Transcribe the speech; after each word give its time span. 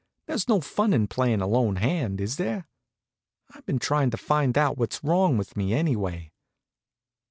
There's 0.25 0.49
no 0.49 0.61
fun 0.61 0.93
in 0.93 1.05
playing 1.07 1.41
a 1.41 1.47
lone 1.47 1.75
hand, 1.75 2.19
is 2.19 2.37
there? 2.37 2.65
I've 3.51 3.67
been 3.67 3.77
trying 3.77 4.09
to 4.09 4.17
find 4.17 4.57
out 4.57 4.75
what's 4.75 5.03
wrong 5.03 5.37
with 5.37 5.55
me, 5.55 5.75
anyway?" 5.75 6.31